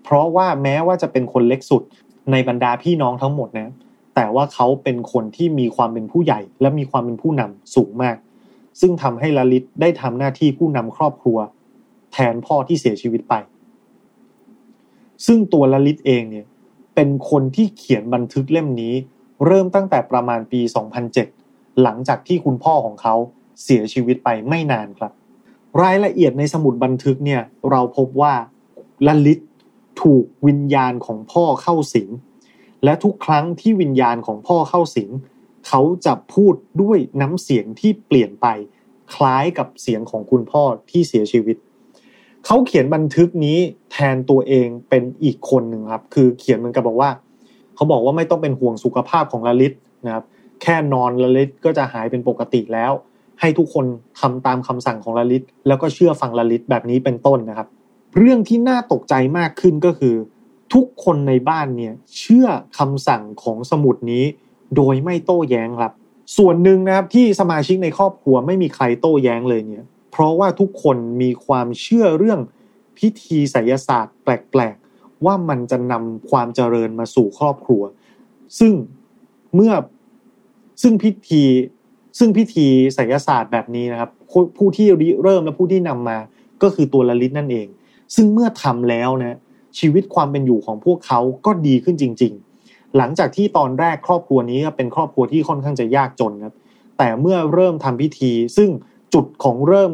[0.04, 1.82] เพราะว่าแม้ว่าจะเป็นคนเล็กสุด
[2.30, 3.70] ในบรรดาพี่น้องทั้งหมดนะ
[4.14, 8.16] แต่ว่าเขาเป็นคนที่มีความเป็นผู้ใหญ่ และมีความเป็นผู้นำสูงมาก
[8.80, 11.38] ซึ่งทำให้ลลิตได้ทำหน้าที่ผู้นำครอบครัว
[12.12, 13.34] แทนพ่อที่เสียชีวิตไป
[15.26, 16.46] ซึ่งตัวลลิตเองเนี่ย
[16.94, 18.94] เป็นคนที่เขียนบันทึกเล่มนี้
[19.46, 20.60] เริ่มตั้งแต่ประมาณปี
[21.20, 23.14] 2007 หลังจากที่คุณพ่อของเขา
[23.64, 25.12] เสียชีวิตไปไม่นานครับ
[25.82, 28.34] รายละเอียดในสมุดบันทึกเนี่ยเราพบว่า
[29.06, 29.40] ลลิต
[30.02, 32.08] ถูกวิญญาณของพ่อเข้าสิง
[32.84, 35.10] และทุกครั้งที่วิญญาณของพ่อเข้าสิง
[35.68, 38.46] เขาจะพูดด้วยน้ำเสียงที่เปลี่ยนไป
[39.14, 41.56] คล้ายกับเสียงของคุณพ่อที่เสียชีวิต
[42.46, 43.58] เขาเขียนบันทึกนี้
[43.92, 47.10] แทนตัวเองเป็นอีกคนหนึ่งครับ คือเขียนเหมือนกับบอกว่า
[47.74, 49.72] เขาบอกว่าไม่ต้องเป็นห่วงสุขภาพของลลิต
[50.06, 50.24] นะครับ
[50.62, 52.92] แค่นอนลลิตก็จะหายเป็นปกติแล้ว
[53.40, 53.86] ให้ทุกคน
[54.20, 57.68] ทำตามคำสั่งของลลิตแล้วก็เชื่อฟังลลิตแบบนี้เป็นต้นนะครับ
[58.16, 60.16] เรื่องที่น่าตกใจมากขึ้นก็คือ
[60.74, 62.46] ทุกคนในบ้านเนี่ยเชื่อ
[62.78, 64.24] คำสั่งของสมุดนี้
[64.76, 65.92] โดยไม่โต้แย้งครับ
[66.36, 72.40] ส่วนหนึ่งนะครับที่สมาชิกในครอบครัวไม่มีใครโต้แย้งเลยเนี่ย เพราะว่าทุกคนมีความเชื่อเรื่อง
[72.98, 77.82] พิธีไสยศาสตร์แปลกๆ ว่ามันจะนำความเจริญมาสู่ครอบครัว
[78.58, 78.72] ซึ่ง
[79.54, 79.72] เมื่อ
[80.82, 81.42] ซึ่งพิธี
[82.18, 84.10] ซึ่งพิธีไสยศาสตร์แบบนี้นะครับ
[84.56, 86.18] ผู้ที่ริเริ่มและผู้ที่นำมา
[86.62, 87.66] ก็คือตัวละลิตนั่นเอง
[88.14, 89.38] ซึ่งเมื่อทำแล้วนะ
[89.78, 92.32] ชีวิตความเป็นอยู่ของพวกเขาก็ดีขึ้นจริง
[92.64, 96.54] ๆ หลังจากที่ตอนแรกครอบครัวนี้เป็นครอบครัวที่ค่อนข้างจะยากจนครับ
[96.98, 98.70] แต่เมื่อเริ่มทำพิธี ซึ่ง
[99.14, 99.92] จุดของเริ่ม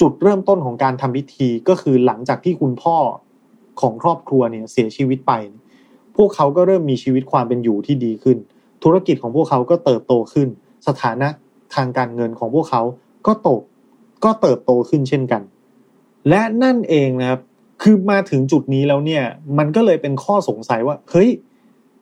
[0.00, 2.96] จุดเริ่มต้นของการทำพิธีก็คือหลังจากที่คุณพ่อ
[3.80, 5.32] ของครอบครัวเนี่ยเสียชีวิตไป
[6.16, 8.38] พวกเขาก็เริ่มมีชีวิตความเป็นอยู่ที่ดีขึ้น
[8.82, 10.48] ธุรกิจของพวกเขาก็เติบโตขึ้น
[10.86, 11.28] สถานะ
[11.74, 12.82] ทางการเงินของพวกเขา
[13.26, 13.48] ก็โต
[14.24, 15.42] ก็เติบโตขึ้นเช่นกัน
[16.28, 17.40] และนั่นเองนะครับ
[17.88, 19.24] คือมาถึงจุดนี้แล้วเนี่ย
[19.58, 21.30] มันก็เลยเป็นข้อสงสัยว่า เฮ้ย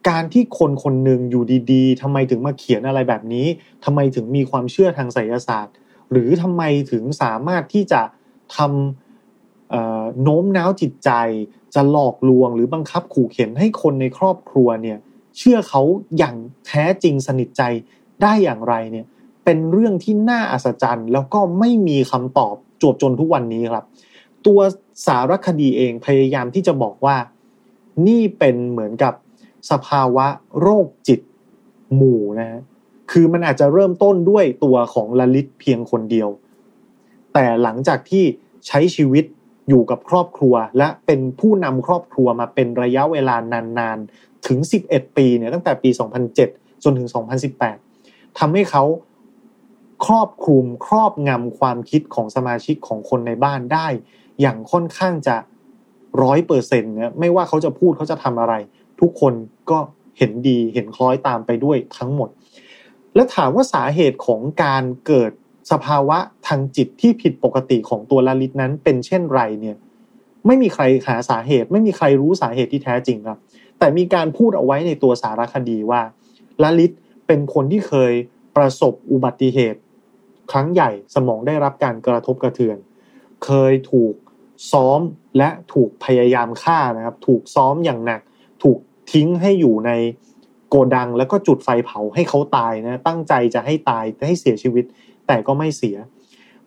[0.08, 3.46] การที่คนคนหนึ่งอยู่ดีๆทำไมถึงมาเขียนอะไรแบบนี้
[3.84, 5.74] ทำไมถึงมีความเชื่อทางไสยศาสตร์
[6.10, 8.02] หรือทำไมถึงสามารถที่จะ
[8.56, 11.10] ทำโน้มน้าวจิตใจ
[11.74, 14.98] จะหลอกลวง หรือบังคับขู่เข็นให้คนในครอบครัวเนี่ย
[15.38, 15.82] เชื่อเขา
[16.18, 17.62] อย่างแท้จริงสนิทใจ
[18.22, 19.06] ได้อย่างไรเนี่ย
[19.44, 23.84] เป็นเรื่องที่น่าอัศจรรย์ แล้วก็ไม่มีคำตอบจวบจนทุกวันนี้ครับ
[24.46, 24.60] ตัว
[25.06, 27.16] สารคดีเองพยายามที่จะบอกว่า
[28.06, 29.14] นี่เป็นเหมือนกับ
[29.70, 30.26] สภาวะ
[30.60, 31.20] โรคจิต
[31.94, 32.60] หมู่นะฮะ
[33.10, 36.28] คือมันอาจจะเริ่มต้นด้วยตัวของลลิตเพียงคนเดียว
[37.34, 38.24] แต่หลังจากที่
[38.66, 39.24] ใช้ชีวิต
[39.68, 43.36] อยู่กับครอบครัว และเป็นผู้นำครอบครัวมาเป็นระยะเวลา
[43.78, 45.90] นานๆ ถึง 11 ปีเนี่ยตั้งแต่ปี
[46.36, 47.08] 2007 จนถึง
[47.72, 48.84] 2018 ทำให้เขา
[50.06, 53.86] ครอบคลุมครอบงำความคิดของสมาชิกของคนในบ้านได้
[54.40, 55.36] อย่างค่อนข้างจะ
[56.22, 58.54] ร้อยเปอร์เซ็นต์เนี่ยไม่ว่าเขาจะพูดเขาจะทำอะไร
[59.00, 59.32] ทุกคน
[59.70, 59.78] ก็
[60.18, 62.28] เห็นดีเห็นคล้อยตามไปด้วยทั้งหมด
[63.14, 65.30] และถามว่าสาเหตุของการเกิด
[65.72, 69.76] สภาวะทางจิตที่ผิดปกติของตัวลลิตนั้นเป็นเช่นไรเนี่ย
[70.46, 73.38] ไม่มีใครหาสาเหตุ ไม่มีใครรู้สาเหตุที่แท้จริงครับ
[73.78, 76.02] แต่มีการพูดเอาไว้ในตัวสารคดีว่า
[76.62, 76.92] ลลิต
[77.26, 78.12] เป็นคนที่เคย
[78.56, 79.80] ประสบอุบัติเหตุ
[80.50, 82.76] ครั้งใหญ่สมองได้รับการกระทบกระเทือน
[83.44, 84.14] เคยถูก
[84.72, 85.00] ซ้อม
[85.38, 88.20] และถูกพยายามฆ่านะครับ ถูกซ้อมอย่างหนัก
[88.62, 88.78] ถูก
[89.12, 89.90] ทิ้งให้อยู่ใน
[90.68, 94.84] โกดังแล้วก็จุดไฟเผาให้เขาตายนะตั้งใจจะให้ตายให้เสียชีวิต
[95.26, 95.96] แต่ก็ไม่เสีย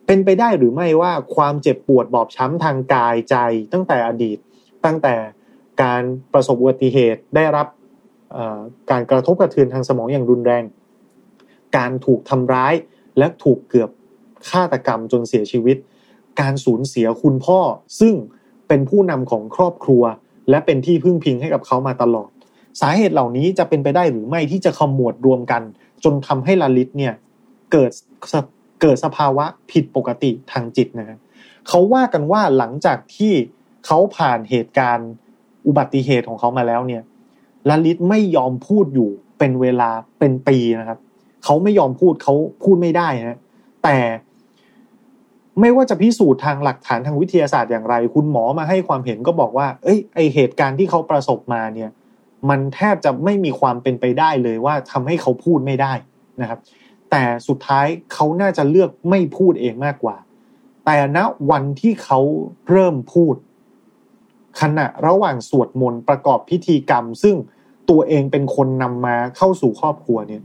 [0.06, 3.36] เป็นไปได้หรือไม่ว่าความเจ็บปวดบอบช้ำทางกายใจ
[3.74, 4.38] ตั้งแต่อดีต
[4.86, 5.16] ตั้งแต่
[5.84, 6.02] การ
[6.34, 7.68] ประสบอุบัติเหตุได้รับ
[8.92, 10.64] การกระทบกระเทือนทางสมองอย่างรุนแรง
[11.78, 12.74] การถูกทำร้าย
[13.18, 13.90] และถูกเกือบ
[14.50, 15.78] ฆาตกรรมจนเสียชีวิต
[16.40, 17.60] การสูญเสียคุณพ่อ
[18.00, 18.14] ซึ่ง
[18.68, 20.04] เป็นผู้นำของครอบครัว
[20.50, 22.30] และเป็นที่พึ่งพิงให้กับเขามาตลอด
[22.82, 25.62] สาเหตุเหล่านี้จะเป็นไปได้หรือไม่ที่จะขมวดรวมกัน
[26.04, 27.14] จนทำให้ลลิตเนี่ย
[27.72, 27.92] เกิด
[28.82, 31.20] เกิดสภาวะผิดปกติทางจิตนะครับ
[31.68, 33.34] เขาว่ากันว่าหลังจากที่
[33.86, 35.10] เขาผ่านเหตุการณ์
[35.68, 37.04] อุบัติเหตุของเขามาแล้วเนี่ย
[37.70, 41.00] ลลิตไม่ยอมพูดอยู่เป็นเวลาเป็นปีนะครับ
[41.44, 43.40] เขาไม่ยอมพูดเขาพูดไม่ได้นะ
[43.84, 43.98] แต่
[45.62, 51.90] ไม่ว่าจะพิสูจน์ทางหลักฐานทางวิทยาศาสตร์อย่างไร คุณหมอมาให้ความเห็นก็บอกว่า เอ้ยไอเหตุการณ์ที่เขาประสบมาเนี่ย
[52.50, 55.94] มันแทบจะไม่มีความเป็นไปได้เลยว่าทำให้เขาพูดไม่ได้
[56.42, 56.60] นะครับ
[57.12, 60.16] แต่สุดท้ายเขาน่าจะเลือกไม่พูดเองมากกว่า
[60.86, 61.20] แต่ณ
[61.52, 62.20] วันที่เขา
[62.70, 63.36] เริ่มพูด
[64.62, 67.36] ขณะระหว่างสวดมนต์ประกอบพิธีกรรม ซึ่ง
[67.90, 70.44] ตัวเองเป็นคนนำมาเข้าสู่ครอบครัวเนี่ย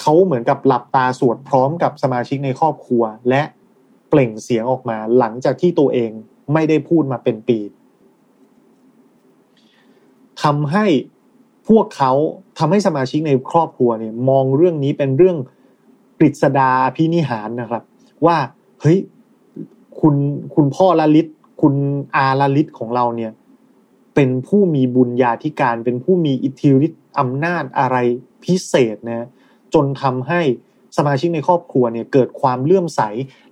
[0.00, 3.42] เขาเหมือนกับหลับตาสวดพร้อมกับสมาชิกในครอบครัว และ
[4.08, 6.10] เปล่งเสียงออกมาหลังจากที่ตัวเอง
[6.52, 7.58] ไม่ได้พูดมาเป็นปี
[10.42, 10.86] ทำให้
[11.68, 12.12] พวกเขา
[12.58, 15.36] ทำให้สมาชิกในครอบครัวเนี่ยมองเรื่องนี้เป็นเรื่อง
[16.18, 17.82] กฤษดาพินิหารนะครับ
[18.26, 18.36] ว่า
[18.80, 18.98] เฮ้ย
[20.00, 20.14] คุณ
[20.54, 21.26] คุณพ่อละลิต
[21.60, 21.74] คุณ
[22.16, 23.32] อาละลิตของเราเนี่ย
[24.14, 27.96] เป็นผู้มีบุญญาธิการ เป็นผู้มีอิทธิฤทธิ์อำนาจอะไร
[28.44, 29.26] พิเศษนะ
[29.74, 30.40] จนทำให้
[30.96, 33.00] สมาชิกในครอบครัวเนี่ยเกิดความเลื่อมใส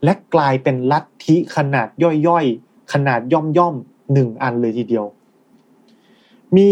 [0.05, 1.89] และกลายเป็นลัทธิขนาด
[2.27, 5.07] ย่อยๆ ขนาดย่อมๆหนึ่งอันเลยทีเดียว
[6.57, 6.69] มี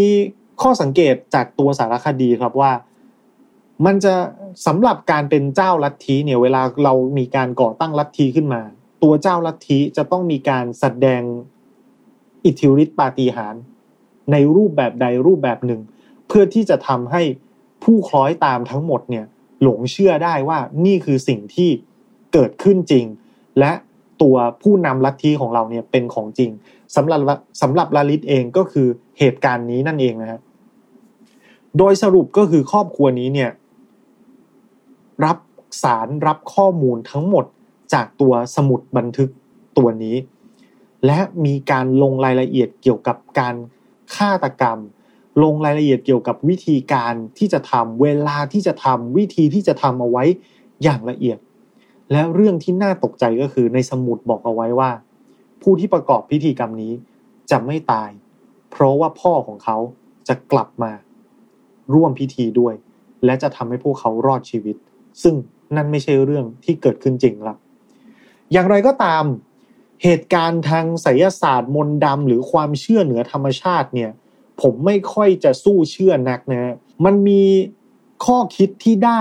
[0.61, 2.71] ข้อสังเกตจากตัวสารคดีครับว่า
[3.85, 4.13] มันจะ
[4.67, 8.61] สำหรับการเป็นเจ้าลัทธิเนี่ยเวลาเรามีการก่อตั้งลัทธิขึ้นมา
[9.03, 11.21] ตัวเจ้าลัทธิจะต้องมีการแสดง
[12.45, 13.61] อิทธิฤทธิปาฏิหาริย์
[14.31, 15.81] ในรูปแบบใดรูปแบบหนึ่ง
[16.27, 17.21] เพื่อที่จะทำให้
[17.83, 19.25] ผู้คล้อยตามทั้งหมดเนี่ย
[19.61, 21.69] หลงเชื่อได้ว่านี่คือสิ่งที่
[22.33, 23.05] เกิดขึ้นจริง
[23.59, 23.71] และ
[24.21, 26.49] ตัวผู้นำลัทธิของเราเนี่ยเป็นของจริง
[26.95, 28.87] สำหรับสำหรับลาลิตเองก็คือ
[29.19, 30.39] เหตุการณ์นี้นั่นเองนะฮะ
[31.77, 33.51] โดยสรุปก็คือครอบครัวนี้เนี่ย
[35.25, 35.37] รับ
[35.83, 37.45] สารรับข้อมูลทั้งหมด
[37.93, 39.29] จากตัวสมุดบันทึก
[39.77, 40.15] ตัวนี้
[41.05, 43.55] และมีการลงรายละเอียดเกี่ยวกับการ
[44.15, 44.79] ฆาตกรรม
[45.43, 50.23] ลงรายละเอียดเกี่ยวกับวิธีการที่จะทำเวลาที่จะทำวิธีที่จะทำเอาไว้
[50.83, 51.37] อย่างละเอียด
[52.11, 54.91] และเรื่องที่น่าตกใจก็คือในสมุดบอกเอาไว้ว่า
[55.61, 56.93] ผู้ที่ประกอบพิธีกรรมนี้
[57.51, 58.09] จะไม่ตาย
[58.71, 59.77] เพราะว่าพ่อของเขา
[60.27, 60.91] จะกลับมา
[61.93, 62.73] ร่วมพิธีด้วย
[63.25, 64.75] และจะทำให้พวกเขารอดชีวิต
[65.21, 65.35] ซึ่ง
[65.75, 67.57] นั่นไม่ใช่เรื่องที่เกิดขึ้นจริงครับ
[68.51, 69.23] อย่างไรก็ตาม
[70.03, 74.11] เหตุการณ์ทางไสยศาสตร์มนต์ดำหรือความเชื่อเหนือธรรมชาติเนี่ย
[74.61, 76.73] ผมไม่ค่อยจะสู้เชื่อนักนะ
[77.05, 77.43] มันมี
[78.25, 79.19] ข้อคิดที่ได้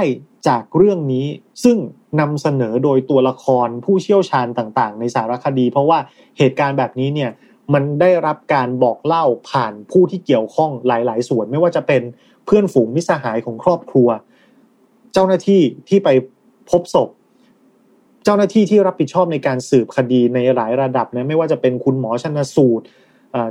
[0.49, 1.27] จากเรื่องนี้
[1.65, 1.77] ซึ่ง
[2.21, 5.99] นำเสนอโดยตัวละครผู้เชี่ยวชาญต่างๆ ในสารคดี เพราะว่า
[6.39, 7.31] เหตุการณ์แบบนี้เนี่ย
[7.75, 12.03] มันได้รับการบอกเล่าผ่านผู้ที่เกี่ยวข้องหลาย ๆ ส่วน ไม่ว่าจะเป็น
[12.47, 14.09] เพื่อนฝูงมิสหายของครอบครัว
[15.13, 16.09] เจ้าหน้าที่ที่ไป
[16.71, 17.09] พบศพ
[18.25, 22.85] เจ้าหน้าที่ที่รับผิดชอบในการสืบคดีในหลายระดับนะไม่ว่าจะเป็นคุณหมอชนสูตร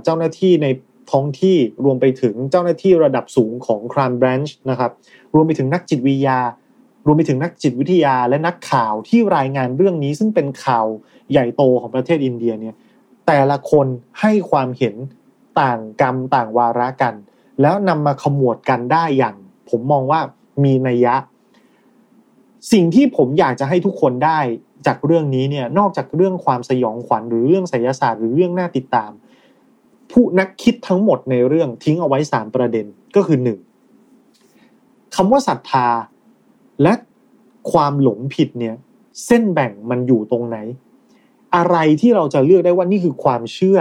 [0.03, 0.67] เจ้าหน้าที่ใน
[1.11, 4.91] ท้องที่รวมไปถึงเจ้าหน้าที่ระดับสูงของครามแบรนช์นะครับ
[5.33, 6.39] รวมไปถึงนักจิตวิทยา
[7.05, 10.85] รวมไปถึงนักจิตวิทยาและนักข่าวที่รายงานเรื่องนี้ซึ่งเป็นข่าว
[11.31, 12.75] ใหญ่โตของประเทศอินเดียเนี่ย
[13.27, 13.87] แต่ละคน
[14.21, 14.95] ให้ความเห็น
[15.61, 17.13] ต่างกรรมต่างวาระกัน
[17.61, 19.35] แล้วนำมาขมวดกันได้อย่าง
[19.69, 20.19] ผมมองว่า
[20.63, 21.15] มีนัยยะ
[22.71, 24.39] สิ่งที่ผมอยากจะให้ทุกคนได้
[24.87, 29.11] จากเรื่องนี้เนี่ยนอกจากเรื่องความสยองขวัญหรือเรื่องไสยศาสตร์หรือเรื่องน่าติดตาม
[30.13, 33.59] ผู้นักคิดทั้งหมดในเรื่องทิ้งเอาไว้สามประเด็นก็คือหนึ่ง
[35.15, 35.87] คำว่าศรัทธา
[36.83, 36.93] และ
[37.71, 38.75] ความหลงผิดเนี่ย
[39.25, 40.57] เส้นแบ่งมันอยู่ตรงไหน
[41.55, 43.79] อะไรที่เราจะเลือกได้ว่านี่คือความเชื่อ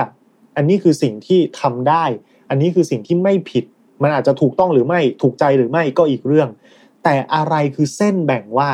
[0.56, 2.04] อันนี้คือสิ่งที่ทำได้
[2.48, 3.64] อันนี้คือสิ่งที่ไม่ผิด
[4.02, 6.48] มันอาจจะถูกต้องหรือไม่ถูกใจหรือไม่ก็อีกเรื่อง
[7.04, 8.70] แต่อะไรคือเส้นแบ่งว่า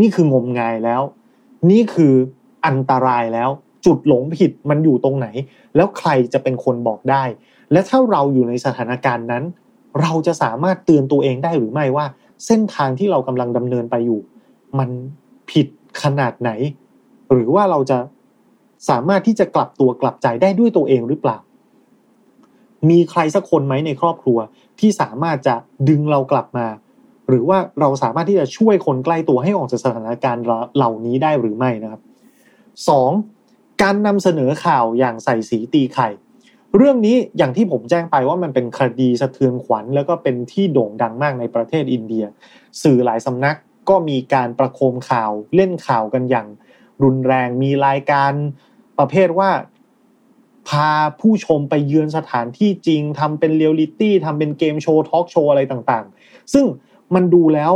[0.00, 1.02] นี่คืองมงายแล้ว
[1.70, 2.14] นี่คือ
[2.66, 3.50] อันตรายแล้ว
[3.86, 5.26] จุดหลงผิดมันอยู่ตรงไหน
[5.76, 7.24] แล้วใครจะเป็นคนบอกได้
[7.72, 9.44] และถ้าเราอยู่ในสถานการณ์นั้น
[10.00, 12.06] เราจะสามารถเตือนตัวเองได้หรือไม่ว่า
[12.46, 14.20] เส้นทางที่เรากำลังดำเนินไปอยู่
[14.78, 14.90] มัน
[15.50, 15.66] ผิด
[16.02, 16.50] ขนาดไหน
[17.32, 17.98] หรือว่าเราจะ
[18.88, 21.38] สามารถที่จะกลับตัวกลับใจได้ด้วยตัวเองหรือเปล่า
[22.90, 24.38] มีใครสักคนไหมในครอบครัว
[24.80, 25.54] ที่สามารถจะ
[25.88, 26.66] ดึงเรากลับมา
[27.28, 30.44] หรือว่าเราสามารถที่จะช่วยคนใกล้ตัวให้ออกจากสถานการณ์
[30.76, 32.00] เหล่านี้ได้หรือไม่นะครับ
[32.88, 33.10] สอง
[33.82, 36.08] การนำเสนอข่าวอย่างใส่สีตีไข่
[36.76, 42.24] เรื่องนี้อย่างที่ผมแจ้งไปว่ามันเป็นคดีสะเทือนขวัญ แล้วก็เป็นที่โด่งดังมากในประเทศอินเดีย
[42.82, 43.56] สื่อหลายสำนัก
[43.88, 46.46] ก็มีการประโคมข่าวเล่นข่าวกันอย่าง
[47.02, 48.32] รุนแรงมีรายการ
[48.98, 49.50] ประเภทว่า
[50.68, 50.90] พา
[51.20, 56.64] ผู้ชมไปเยือนสถานที่จริงทำเป็นเรียลลิตี้ทำเป็นเกมโชว์ทอล์กโชว์อะไรต่างๆ ซึ่ง
[57.14, 57.72] มันดูแล้ว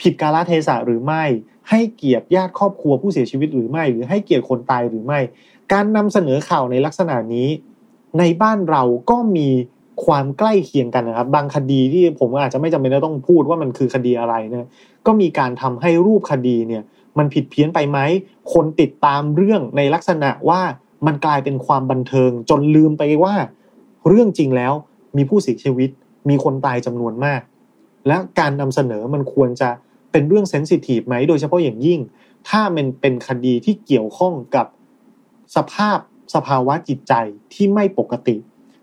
[0.00, 1.24] ผิดกาลเทศะหรือไม่
[1.70, 5.18] ให้เกียรติญาติครอบครัวผู้เสียชีวิตหรือไม่ หรือให้เกียรติคนตายหรือไม่
[5.72, 7.48] การนำเสนอข่าวในลักษณะนี้
[8.18, 9.48] ในบ้านเราก็มี
[10.04, 14.68] ความใกล้เคียงกันนะครับ บางคดีที่ผมอาจจะไม่จำเป็นต้องพูดว่ามันคือคดีอะไรนะ
[15.06, 16.82] ก็มีการทำให้รูปคดีเนี่ย
[17.18, 17.98] มันผิดเพี้ยนไปไหม
[18.52, 20.60] คนติดตามเรื่องในลักษณะว่า
[21.06, 23.34] มันกลายเป็นความบันเทิง จนลืมไปว่า
[24.08, 24.72] เรื่องจริงแล้ว
[25.16, 25.90] มีผู้เสียชีวิต
[26.28, 27.40] มีคนตายจำนวนมาก
[28.08, 29.70] และการนำเสนอมันควรจะ
[30.12, 32.00] เป็นเรื่องเซนซิทีฟไหมโดยเฉพาะอย่างยิ่ง
[32.48, 34.66] ถ้ามันเป็นคดีที่เกี่ยวข้องกับ
[35.56, 35.98] สภาพ
[36.34, 37.14] สภาวะจิตใจ
[37.54, 38.36] ที่ไม่ปกติ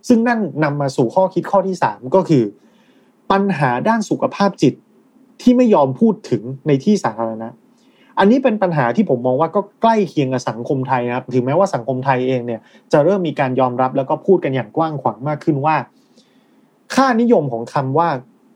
[0.07, 2.43] ซึ่งนั่นนำมาสู่ข้อคิดข้อที่ 3 ก็คือ
[3.31, 4.73] ปัญหาด้านสุขภาพจิต
[5.41, 7.49] ที่ไม่ยอมพูดถึงในที่สาธารณะ
[8.19, 15.75] อันนี้เป็นปัญหาที่ผมมองว่าก็ใกล้เคียงกับสังคมไทยนะครับ ถึงแม้ว่าสังคมไทยเองเนี่ยจะเริ่มมีการยอมรับแล้วก็พูดกันอย่างกว้างขวางมากขึ้นว่า
[16.95, 18.09] ค่านิยมของคำว่า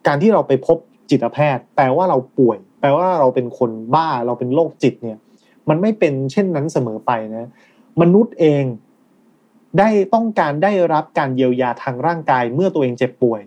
[0.07, 0.77] การที่เราไปพบ
[1.09, 5.17] จิตแพทย์ แปลว่าเราป่วย แปลว่าเราเป็นคนบ้าเราเป็นโรคจิตเนี่ย
[5.69, 7.49] มันไม่เป็นเช่นนั้นเสมอไปนะ
[8.01, 8.63] มนุษย์เอง
[9.79, 13.41] ได้ต้องการได้รับการเยียวยาทางร่างกายเมื่อตัวเองเจ็บป่วย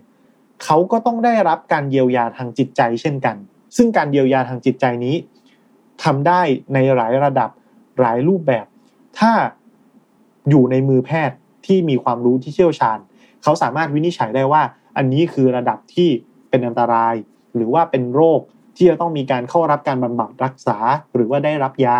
[0.63, 3.35] เขาก็ต้องได้รับการเยียวยาทางจิตใจเช่นกัน
[3.75, 5.15] ซึ่งการเยียวยาทางจิตใจนี้
[6.03, 6.41] ทำได้
[6.73, 7.49] ในหลายระดับ
[7.99, 8.65] หลายรูปแบบ
[9.19, 9.31] ถ้า
[10.49, 12.99] อยู่ในมือแพทย์ที่มีความรู้ที่เชี่ยวชาญ
[13.43, 14.61] เขาสามารถวินิจฉัยได้ว่า
[14.97, 16.09] อันนี้คือระดับที่
[16.49, 17.15] เป็นอันตราย
[17.55, 18.41] หรือว่าเป็นโรค
[18.77, 20.77] ที่จะต้องมีการเข้ารับการบำบัดรักษา
[21.15, 21.97] หรือว่าได้รับยา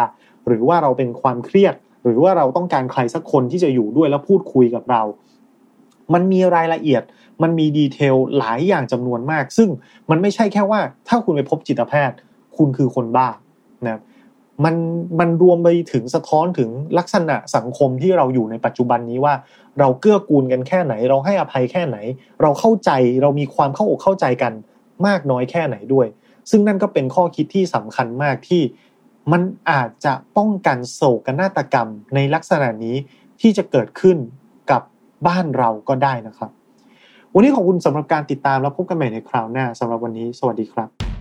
[0.47, 5.01] หรือว่าเราเป็นความเครียด หรือว่าเราต้องการใครสักคนที่จะอยู่ด้วยแล้วพูดคุยกับเรา
[6.13, 7.03] มันมีรายละเอียด
[7.41, 9.69] มันมีดีเทลหลายอย่างจำนวนมาก ซึ่ง
[10.09, 12.17] มันไม่ใช่แค่ว่า ถ้าคุณไปพบจิตแพทย์
[12.57, 13.29] คุณคือคนบ้า
[13.87, 13.99] นะ
[14.65, 14.75] มัน
[15.19, 19.33] มันรวมไปถึงสะท้อนถึงลักษณะสังคมที่เราอยู่ในปัจจุบันนี้ว่า
[19.79, 21.97] เราเกื้อกูลกันแค่ไหน เราให้อภัยแค่ไหน
[22.41, 22.91] เราเข้าใจ
[23.21, 24.53] เรามีความเข้าอกเข้าใจกัน
[25.07, 26.07] มากน้อยแค่ไหนด้วย
[26.49, 28.61] ซึ่งนั่นก็เป็นข้อคิดที่สำคัญมากที่
[29.31, 32.95] มันอาจจะป้องกันโศกนาฏกรรมในลักษณะนี้
[33.41, 34.17] ที่จะเกิดขึ้น
[34.71, 34.81] กับ
[35.27, 36.51] บ้านเราก็ได้นะครับ
[37.33, 41.18] วันนี้ขอบคุณสำหรับการติดตามแล้วพบกันใหม่ในคราวหน้าสำหรับวันนี้ สวัสดีครับ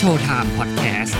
[0.00, 1.18] Showtime Podcast present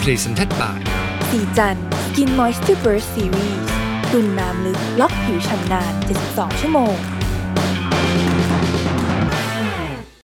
[0.00, 1.76] by ศรีจัน
[2.16, 3.62] ทร์ Skin Moisture Burst Series
[4.12, 5.92] ตุนน้ำลึกล็อกผิวฉ่ำนาน
[6.26, 6.94] 72 ชั่วโมง